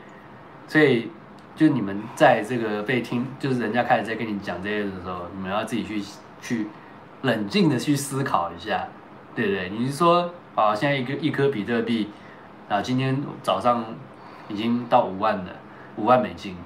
[0.69, 1.11] 所以
[1.57, 6.03] 就你们在这个被听，就是人家开始在跟你讲这些的时候，你们要自己去
[6.41, 6.69] 去
[7.23, 8.87] 冷静的去思考一下，
[9.35, 9.71] 对不对？
[9.71, 12.11] 你是说啊，现在一个一颗比特币
[12.69, 13.85] 啊，今天早上
[14.49, 15.51] 已经到五万了，
[15.97, 16.57] 五万美金，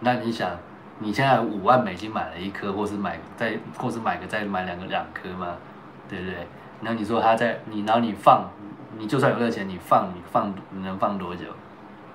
[0.00, 0.50] 那你想？
[0.98, 5.56] 你现在五万美金买了一颗，或是买再，或是买个再买两个两颗吗？
[6.08, 6.46] 对不对？
[6.82, 8.48] 然后你说他在你，然后你放，
[8.98, 11.44] 你就算有这个钱，你放你放你能放多久？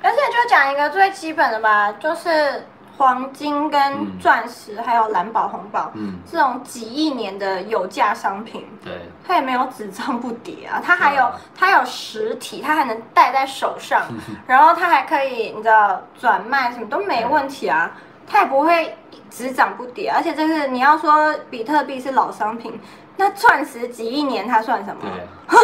[0.03, 2.65] 而且就讲一个最基本的吧，就是
[2.97, 8.93] 黄金跟嗯钻石还有蓝宝、红宝嗯，这种几亿年的有价商品，对，
[9.25, 14.03] 它也没有只涨不跌啊，它还有、啊它有实体，它还能戴在手上，
[14.45, 17.91] 然后它还可以你知道转卖什么都没问题啊，
[18.27, 18.95] 它也不会
[19.29, 22.77] 只涨不跌，而且这是你要说比特币是老商品，
[23.15, 25.01] 那钻石几亿年它算什么？
[25.01, 25.57] 对，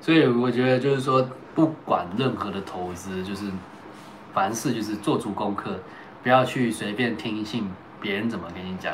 [0.00, 3.46] 所以我觉得就是说，不管任何的投资，就是
[4.32, 5.80] 凡事就是做足功课，
[6.22, 8.92] 不要去随便听信别人怎么跟你讲。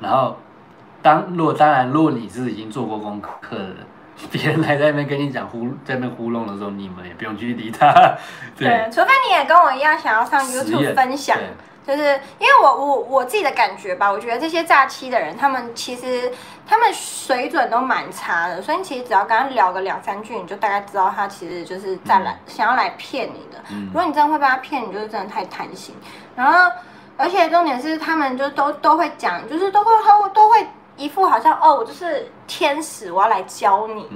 [0.00, 0.36] 然后，
[1.02, 3.76] 当如果当然，如果你是已经做过功课的人，
[4.30, 7.92] 别人还在那边跟你讲糊，在那边糊弄的时候，你们也不用去理他。
[8.56, 11.36] 对，除非你也跟我一样想要上 YouTube 分享。
[11.84, 16.32] 对就是因为我我我自己的感觉吧，我觉得这些诈欺的人，他们其实
[16.66, 23.60] 他们水准都蛮差的，所以你其实只要跟他聊个两三句，你就大概知道他其实就是在来、想要来骗你的。
[23.70, 25.94] 嗯如果你真的会被他骗，你就是真的太贪心。
[26.34, 26.70] 然后，
[27.16, 30.66] 而且重点是他们就都都会讲，就是都会都都会
[30.96, 34.08] 一副好像哦，我就是天使，我要来教你。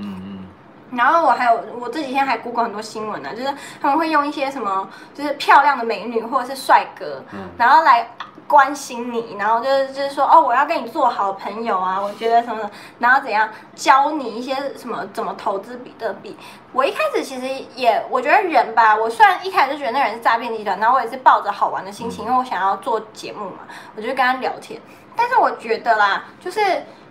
[0.97, 8.09] 然后我还有我这几天还 Google 很多新闻呢、就是他们会用一些什么，就是漂亮的美女或者是帅哥，嗯然后来
[8.49, 16.37] 关心你，然后就是就是说哦，我要跟你做好朋友啊，我觉得什么，然后怎样教你一些什么怎么投资比特币。
[16.73, 23.59] 我一开始其实也我觉得人吧，我虽然一开始就觉得那人是诈骗集团，然后我也是抱着好玩的心情，因为我想要做节目嘛，
[23.97, 24.81] 我就跟他聊天。
[25.17, 26.61] 但是我觉得啦，就是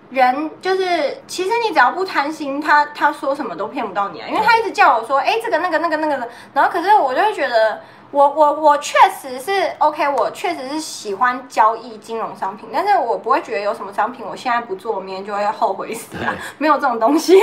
[0.10, 4.28] 人就是，其实你只要不贪心，他他说什么都骗不到你啊。
[4.28, 17.36] 因为他一直叫我说，哎，这个那个那个那个的，然后可是我就会觉得，我我我确实是 OK，我确实是喜欢交易金融商品，但是我不会觉得有什么商品我现在不做，明天就会后悔死啊，没有这种东西，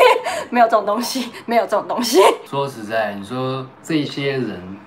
[0.50, 2.20] 没有这种东西，没有这种东西。
[2.46, 4.78] 说实在，你说这些人，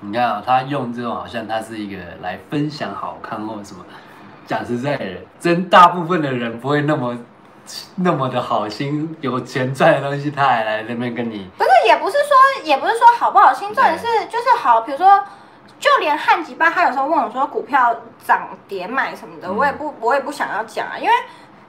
[0.00, 3.84] 你看啊，他用这种好像他是一个来分享好看或者什么，
[4.46, 5.06] 讲实在的，
[5.38, 7.16] 真大部分的人不会那么
[7.96, 15.22] 那么的好心，有钱赚的东西他还来那边跟你，不是，也不是说，也不是说好不好心，重点是就是好，比如说，
[15.78, 21.12] 就连汉吉巴他有时候问我说股票涨跌买什么的，嗯我也不我也不想要讲啊，因为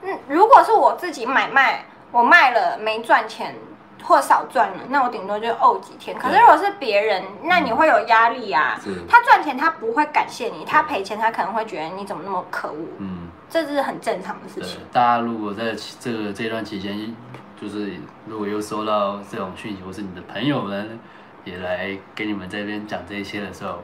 [0.03, 3.55] 嗯，如果是我自己买卖，我卖了没赚钱。
[4.03, 6.17] 或少赚了，那我顶多就怄几天。
[6.17, 8.77] 可是如果是别人，那你会有压力啊。
[9.07, 17.15] 他赚钱他不会感谢你，他赔钱他可能会觉得你怎么那么可恶，嗯，这是很正常的事情。，大家如果在其这个这段期间，
[17.59, 17.93] 就是
[18.25, 20.99] 如果又收到这种讯息，或是你的朋友们
[21.45, 23.79] 也来给你们这边讲这些的时候，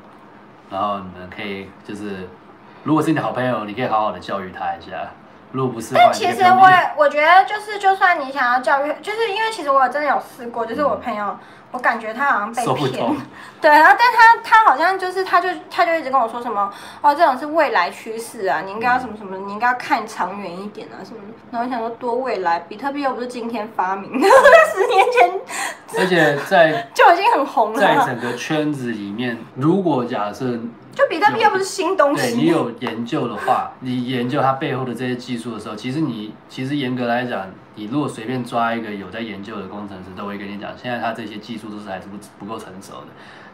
[0.70, 2.28] 然后你们可以就是，
[2.84, 5.10] 如果是你的好朋友，你可以好好的教育他一下。
[5.52, 11.38] 如果不是，但其实我也我觉得就是，就算你想要教育，就是因为其实我真的有试过，就是我朋友，
[11.72, 13.16] 我感觉他好像被骗
[13.60, 21.34] 对，然后但他他好像就是他就他就一直跟我说什么哦，这种是未来趋势啊，你应该要什么什么，你应该要看长远一点啊什么的。
[21.52, 24.28] 然后我想说多未来，比特币又不是今天发明的，
[24.72, 25.40] 十年前
[25.98, 27.80] 而且在 就已经很红了。
[27.80, 30.60] 在整个圈子里面，如果假设
[31.00, 43.08] 就比特币又不是新东西，对你有研究的话，你研究它背后的这些技术的时候，其实你其实严格来讲，你如果随便抓一个有在研究的工程师，都会跟你讲，现在它这些技术都是还是不不够成熟的。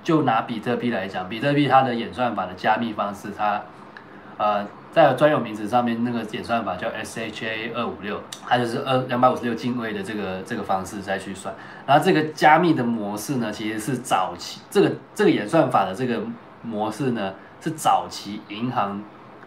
[0.03, 3.61] 就拿比特币来讲，比特币它的演算法的加密方式，它
[4.37, 11.53] 呃在专有名词上面那个演算法叫 SHA 二五六，它就是二两百五十六进位的这个这个方式再去算。
[11.85, 16.19] 然后这个加密的模式呢，其实是早期这个这个演算法的这个
[16.65, 19.01] 模式呢，是早期银行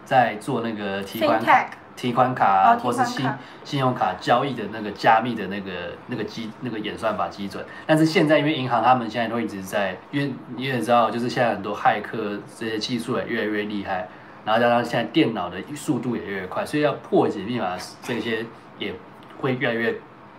[0.05, 3.29] 在做那个提款卡、提款卡啊，或是信
[3.63, 5.71] 信用卡交易的那个加密的那个
[6.07, 7.63] 那个基那个演算法基准。
[7.85, 14.07] 但是现在因为银行他们现在都一直在，因为你也知道，就是现在很多骇客这些技术也越来越厉害。
[14.45, 18.45] 然后加上现在电脑的速度也越来越快，所以要破解密码这些
[18.79, 18.93] 也
[19.39, 19.93] 会越来越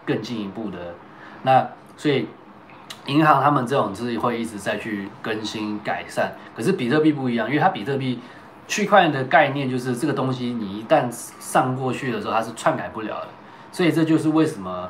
[0.07, 0.95] 更进一步的。
[1.43, 2.27] 那所以
[3.11, 6.33] 银行他们这种是会一直在去更新改善。
[6.57, 8.21] 可是比特币不一样，因为它比特币
[8.69, 13.29] 区块链的概念就是这个东西你一旦上过去的时候，它是篡改不了的。
[13.73, 14.89] 所以这就是为什么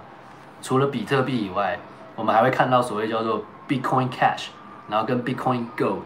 [0.63, 1.79] 除了比特币以外，
[2.15, 4.49] 我们还会看到所谓叫做 Bitcoin Cash，
[4.89, 6.03] 然后跟 Bitcoin Gold，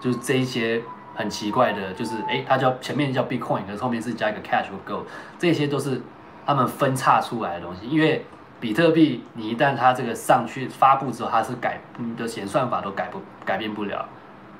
[0.00, 0.82] 就是这一些。
[1.12, 5.02] 很奇怪的，就是哎，它叫前面叫 Bitcoin，可是后面是加一个 Cash 或 Gold，
[5.38, 6.00] 这些都是
[6.46, 7.86] 他们分叉出来的东西。
[7.86, 8.24] 因为
[8.60, 14.06] 比特币，你一旦它这个上去发布之后，它是改你的演算法都改不改变不了，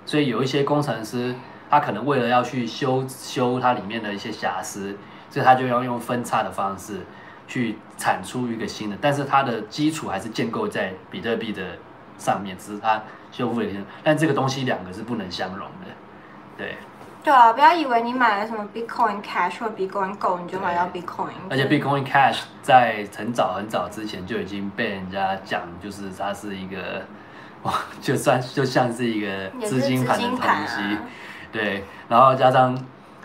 [0.06, 1.34] 所以有一些工程师，
[1.68, 4.96] 他可能为了要去修修它里面的一些瑕疵，
[5.28, 7.00] 所以他就要用分叉的方式
[7.46, 11.62] 去产出一个新的，但是它的基础还是建构在比特币的
[12.16, 15.86] 上面，只是它修复了一些，但这个东西两个是不能相容的。
[16.56, 16.76] 对，
[17.22, 21.32] 对啊，不要以为你买了什么 Bitcoin Cash 或 Bitcoin Gold 你就买到 Bitcoin。
[21.50, 27.02] 而且 Bitcoin Cash 在很早很早之前就已经被人家讲，就是它是一个，
[27.62, 30.98] 哇，就算就像是一个资金盘的东西。
[31.52, 32.76] 对，然后加上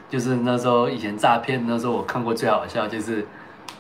[0.10, 3.26] 就是那时候以前诈骗那时候我看过最好笑就是。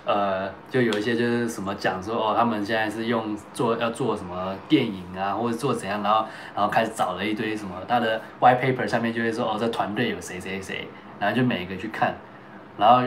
[0.06, 10.88] 呃，就有一些就是什么讲说哦，他们现在是用做要做什么电影啊，或者做怎样，然后然后开始找了一堆什么，他的 white paper 上面就会说哦，这团队有谁谁谁，
[11.20, 12.14] 然后就每一个去看，
[12.78, 13.02] 然后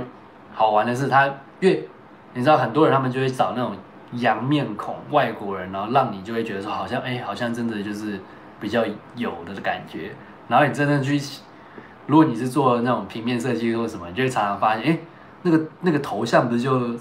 [0.53, 1.27] 好玩的是他，
[1.61, 1.89] 因为
[2.35, 3.77] 你知道很多人他们就会找那种
[4.15, 8.19] 洋面孔外国人，然后让你就会觉得说好像哎，好像真的就是
[8.61, 8.85] 比较
[9.15, 10.11] 有的感觉，
[10.49, 11.17] 然后你真的去，
[12.07, 14.99] 如果你是做那种平面设计或什么，你就会常常发现哎。
[15.43, 16.97] 那个那个头像不是就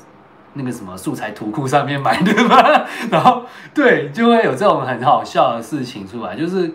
[0.53, 2.57] 那个什么素材图库上面买的吗？
[3.11, 6.73] 然后对，就会有这种很好笑的事情出来，就是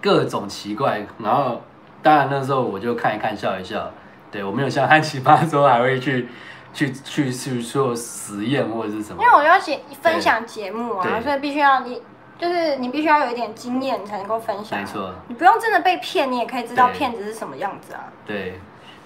[0.00, 1.06] 各种奇怪。
[1.18, 1.62] 然后
[2.02, 3.90] 当然那时候我就看一看笑一笑，
[4.30, 6.28] 对我没有像汉奇巴说还会去
[6.72, 9.22] 去去去做实验或者是什么。
[9.22, 12.02] 因为我要写分享节目啊，所以必须要你
[12.36, 14.80] 就是你必须要有一点经验才能够分享。
[14.80, 18.06] 没错，你不用真的被骗，你也可以知道骗子是什么样子啊。
[18.26, 18.60] 对。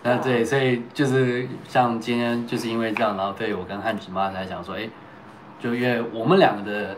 [0.06, 4.88] 那对，所以就是像今天就是因为这样，然后对我跟汉吉妈才想说，哎，
[5.58, 6.96] 就因为我们两个的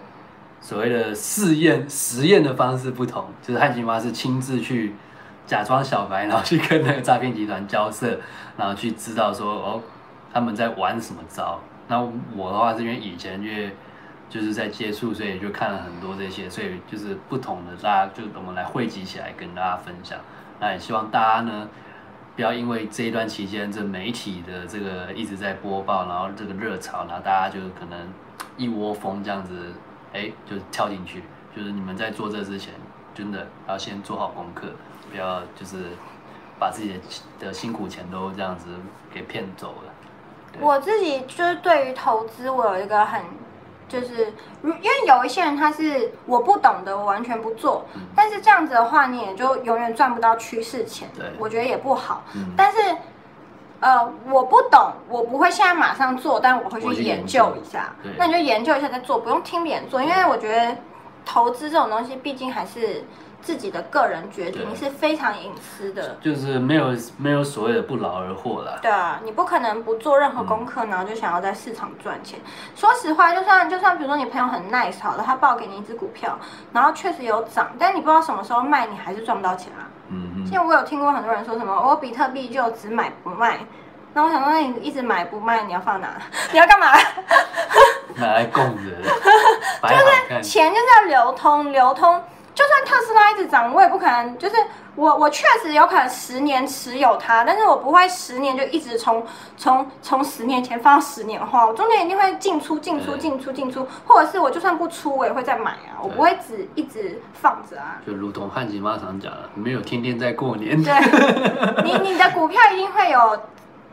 [0.60, 4.94] 所谓的试验实验的方式不同，就是汉吉妈是亲自去
[5.46, 8.20] 假装小白，然后去跟那个诈骗集团交涉，
[8.58, 9.82] 然后去知道说哦
[10.30, 11.58] 他们在玩什么招。
[11.88, 11.98] 那
[12.36, 13.70] 我的话是因为以前因为
[14.28, 20.18] 就是在接触，所以就看了很多这些，所以就是不同的大家就我们来汇集起来跟大家分享。
[20.60, 21.66] 那也希望大家呢。
[22.38, 27.98] 不要因为这一段期间，这媒体的这个一直在播报，然后这个热潮，然后大家就可能
[28.57, 29.72] 一窝蜂这样子，
[30.12, 31.24] 哎，就跳进去。
[31.53, 32.72] 就是你们在做这之前，
[33.12, 34.68] 真的要先做好功课，
[35.11, 35.87] 不要就是
[36.61, 37.01] 把自己的
[37.40, 38.68] 的辛苦钱都这样子
[39.12, 40.61] 给骗走了。
[40.61, 43.20] 我自己就是对于投资，我有一个很。
[43.88, 47.87] 就是，因为有一些人他是我不懂的，我完全不做。
[48.14, 51.09] 但是这样子的话，你也就永远赚不到趋势钱。
[51.16, 52.22] 对，我觉得也不好。
[52.57, 52.79] 但是，
[53.81, 57.94] 呃，我不懂，我不会现在马上做，但我会去研究一下。
[58.16, 60.77] 那你就研究一下再做，不用听别人做，因为我觉得
[61.24, 63.05] 投资这种东西，毕竟还是。
[63.40, 68.79] 自己的个人决定是非常隐私的，就是没有没有所谓的不劳而获啦。
[68.83, 72.38] 对啊，你不可能不做任何功课，然后就想要在市场赚钱。
[72.74, 76.38] 说实话，就算就算比如说你朋友很 nice 好了，他报给你一只股票，
[76.72, 79.88] 然后确实有涨，但你不知道什么时候卖，你还是赚不到钱啊。
[80.09, 80.44] 嗯嗯。
[80.46, 83.61] 现在我有听过很多人说什么，我比特币就只买不卖，
[84.14, 86.09] 那我想说，你一直买不卖，你要放哪？
[86.53, 86.93] 你要干嘛？
[88.16, 88.91] 拿来供着。
[89.89, 92.20] 就是钱就是要流通，流通。
[92.59, 94.56] 就算特斯拉一直涨，我也不可能，就是
[94.96, 99.24] 我我确实有可能十年持有它，但是我不会十年就一直从
[99.56, 108.02] 从从十年前放到十年后，我中间一定会进出进出进出进出，或者是我就算不出，我也会再买啊，我不会只一直放着啊。
[108.04, 110.82] 就如同汉吉妈常讲的，没有天天在过年。
[110.82, 110.92] 对，
[111.84, 113.40] 你你的股票一定会有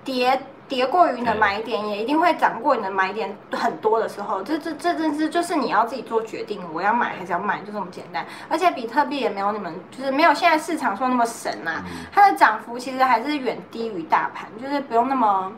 [0.03, 8.25] 跌跌过于你的对买点，也一定会涨过你的买点很多的时候，这这这真是就是你要自己做决定，我要买还是要卖，就这么简单。
[8.49, 15.51] 而且比特币也没有你们就是没有现在市场说那么神呐、嗯它的涨幅其实还是远低于大盘，就是不用那么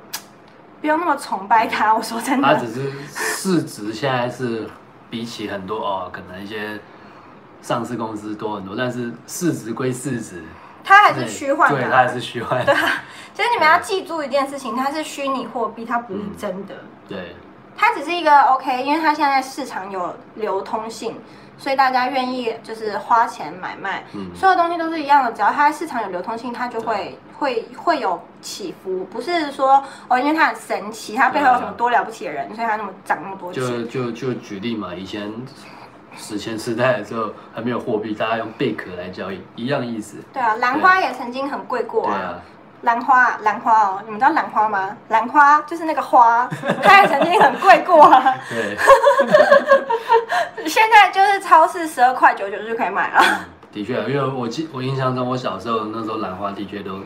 [0.82, 1.94] 不用那么崇拜它。
[1.94, 4.68] 我说真的它只，是市值现在是
[5.10, 6.80] 比起很多哦，可能一些
[7.62, 10.44] 上市公司多很多，但是市值归市值，
[10.88, 12.74] 它还是对虚幻的对，啊、它还是虚幻的，
[13.34, 16.76] 就是你们要记住一件事情，它是虚拟货币，它不是真的。
[17.10, 17.36] 对。
[17.76, 21.20] 它只是一个 OK，因为它现在市场有流通性，
[21.58, 24.32] 所以大家愿意就是花钱买卖，嗯。
[24.34, 33.62] 所有东西都是一样的，只要它市场有流通性，它就会会会有起伏，不是说哦，因为它很神奇，它背后有什么多了不起的人，所以它那么涨那么多钱。
[33.62, 35.32] 就就就举例嘛，以前
[36.18, 40.18] 史前时代的时候还没有货币，大家用贝壳来交易，一样意思。
[40.34, 42.14] 对啊，兰花也曾经很贵过啊。
[42.14, 42.42] 对啊，
[42.82, 44.96] 兰花，兰花哦，你们知道兰花吗？
[45.10, 46.48] 兰花就是那个花，
[46.84, 48.36] 它也曾经很贵过啊。
[48.50, 48.78] 对，
[50.68, 53.24] 现在就是超市十二块九九就可以买了。
[53.72, 57.00] 的确，因为我记我印象中，我小时候那时候兰花的确都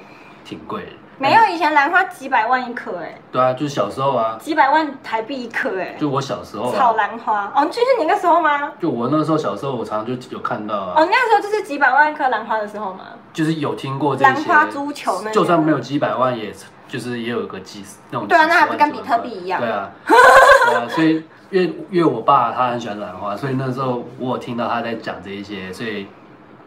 [0.44, 0.92] 挺贵的。
[1.22, 7.52] 没有以前兰花几百万一颗哎、对啊，就是小时候啊，几百万台币一颗哎、就我小时候炒啊，兰花。
[7.56, 8.72] 哦，就是你那个时候吗？
[8.80, 13.02] 就我那时候小时候，我常常就有看到啊，哦，那个时候就是几百万颗兰花的时候吗？
[13.32, 16.52] 就是有听过这些兰花足球那就算没有几百万，也
[16.88, 26.08] 就是也有个几那种对啊那还不跟比特币一样对啊，对啊，所以因为因为我爸他很喜欢兰花，所以那时候我有听到他在讲这一些，所以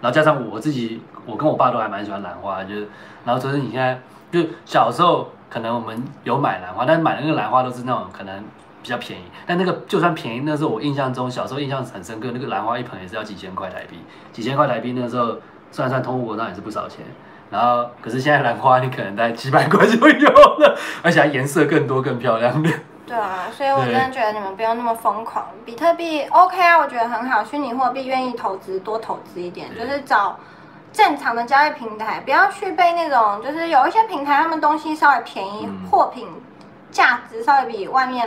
[0.00, 2.88] 然后加上我自己，我跟我爸都还蛮喜欢兰花，就是
[3.24, 3.98] 然后就是你现在
[4.42, 8.44] 就小时候可能我们有买兰花，但是买的那个兰花都是那种可能。
[8.82, 13.98] 比较便宜，但那个就算便宜，那时候我印象中小时候印象很深刻，那个兰花一盆也是要几千块台币，
[14.30, 15.38] 几千块台币那时候
[15.70, 17.02] 算算通货膨胀也是不少钱。
[17.50, 22.68] 然后可是现在兰花你可能在几百块就有了，而且它颜色更多更漂亮的。
[23.06, 25.46] 对啊，所以我真的觉得你们不用那么疯狂。
[25.64, 30.38] 比特币 OK 啊，我觉得很好，虚拟货币愿意投资多投资一点，就是找
[30.94, 36.26] 正常的交易平台，不要去被那种就是有一些平台他们东西稍微便宜，嗯货品
[36.90, 38.26] 价值稍微比外面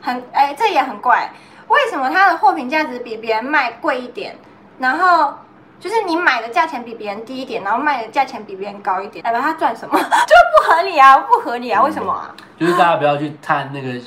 [0.00, 1.30] 很哎，这也很怪，
[1.68, 4.38] 为什么它的货品价值比别人卖贵一点，
[4.78, 5.34] 然后？
[5.80, 9.96] 就是你买的价钱比别人低一点，然后卖的价钱比别人高一点，代表他赚什么？
[9.98, 12.34] 就不合理啊，不合理啊，为什么啊？
[12.58, 13.98] 就是大家不要去贪那个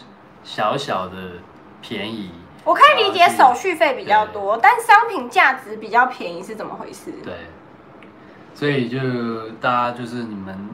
[0.43, 1.15] 小小的
[1.81, 2.31] 便宜。
[2.63, 7.11] 我可以理解手续费比较多，但商品价值比较便宜是怎么回事？
[7.23, 7.33] 对，
[8.53, 10.69] 所以就大家就是你们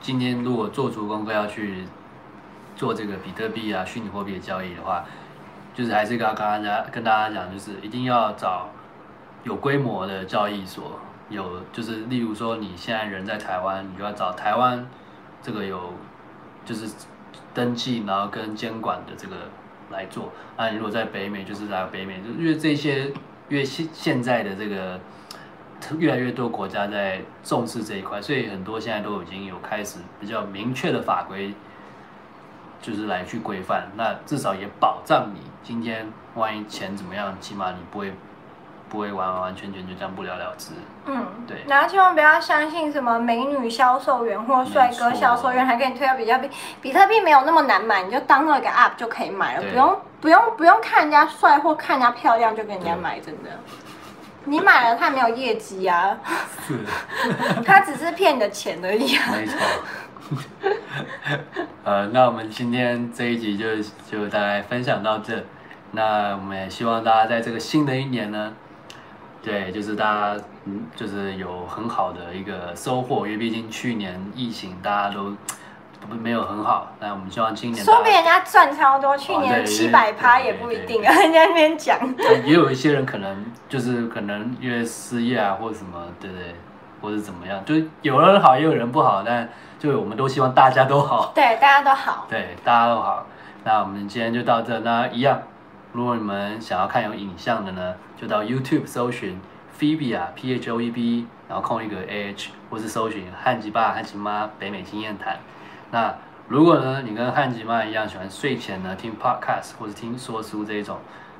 [0.00, 1.84] 今天如果做足功课要去
[2.76, 5.04] 做这个比特币啊、虚拟货币的交易的话，
[5.74, 8.68] 就是还是要跟大家跟大家讲，就是一定要找
[9.44, 10.98] 有规模的交易所，
[11.28, 14.86] 有就是例如说你现在人在台湾，你就要找台湾
[15.42, 15.92] 这个有
[16.64, 16.88] 就是
[17.52, 19.36] 登记然后跟监管的这个
[19.90, 20.32] 来做。
[20.56, 23.06] 那你如果在北美，就是来北美，就因为这些
[23.48, 25.00] 因为现现在的这个
[25.98, 31.54] 越来越多国家在重视这一块，所以很多现在都已经有开始比较明确的法规，
[32.80, 33.88] 就是来去规范。
[33.96, 38.12] 那至少也保障你今天万一钱怎么样，起码你不会
[38.88, 40.72] 不会完完全全就这样不了了之。
[41.06, 46.50] 嗯，对然后千万不要相信什么美女销售员或帅哥销售员还给你推到比特币，
[46.80, 53.50] 比特币没有那么难买，你就当做一个 app 就可以买了，不用不用不用看人家帅或看人家漂亮就给人家买，真的。
[54.46, 56.18] 你买了他没有业绩啊，
[56.66, 56.78] 是，
[57.64, 59.32] 他只是骗你的钱而已啊。
[59.32, 59.58] 没错。
[61.84, 63.76] 呃，那我们今天这一集就
[64.10, 65.44] 就大概分享到这。
[65.92, 68.52] 那我们也希望大家在这个新的一年呢，
[69.42, 70.04] 对，就是大
[70.36, 75.36] 家嗯，就是有很好的一个收获，因为毕竟去年疫情大家都
[76.08, 76.90] 不没有很好。
[77.00, 81.98] 那我们希望今年说不定人家赚超多，去哦年对七百趴也不一定啊， 人家那边讲。
[82.44, 86.54] 也有一些人可能就是可能因为失业啊，或者什么，对不对？
[87.02, 89.48] 或者怎么样，就是有人好，也有人不好，但
[89.78, 91.30] 就我们都希望大家都好。
[91.36, 92.26] 对，大家都好。
[92.28, 93.26] 对，大家都好。
[93.64, 94.80] 那我们今天就到这。
[94.80, 95.42] 那一样，
[95.92, 99.38] 如果你们想要看有影像的呢，就到 YouTube 搜寻
[99.78, 105.36] Phoebe 啊，P H O E B，E，然后空一个 A H，或是搜寻汉吉爸、汉吉妈北美经验谈。
[105.96, 106.14] 那
[106.46, 110.98] 如果呢，你跟汉吉妈一样喜欢睡前呢听 Podcast 或者听说书这一种，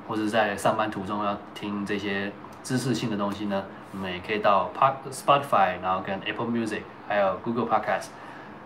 [0.09, 2.33] 或者在上班途中要听这些
[2.63, 8.07] 知识性的东西呢，你们也可以到 Park Spotify，然后跟 Apple Music，还有 Google Podcast。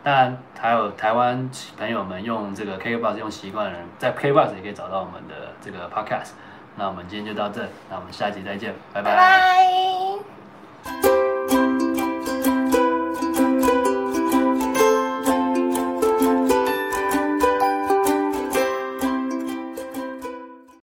[0.05, 6.31] 当然，还有台湾朋友们用这个 Kbox 用习惯的人，在 Kbox 也可以找到我们的这个 Podcast。
[6.77, 10.40] 那我们今天就到这，那我们下集再见，拜拜。